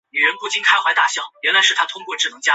[0.01, 2.41] 咸丰三年癸丑科进士。